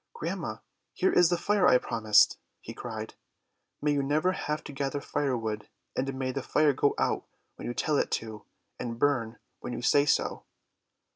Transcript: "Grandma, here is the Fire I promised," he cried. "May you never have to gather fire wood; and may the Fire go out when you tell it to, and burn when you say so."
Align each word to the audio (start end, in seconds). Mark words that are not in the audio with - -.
"Grandma, 0.13 0.57
here 0.93 1.13
is 1.13 1.29
the 1.29 1.37
Fire 1.37 1.67
I 1.67 1.77
promised," 1.77 2.39
he 2.59 2.73
cried. 2.73 3.13
"May 3.83 3.91
you 3.91 4.01
never 4.01 4.31
have 4.31 4.63
to 4.63 4.71
gather 4.71 4.99
fire 4.99 5.37
wood; 5.37 5.69
and 5.95 6.11
may 6.15 6.31
the 6.31 6.41
Fire 6.41 6.73
go 6.73 6.95
out 6.97 7.27
when 7.55 7.67
you 7.67 7.75
tell 7.75 7.99
it 7.99 8.09
to, 8.13 8.43
and 8.79 8.97
burn 8.97 9.37
when 9.59 9.73
you 9.73 9.83
say 9.83 10.07
so." 10.07 10.43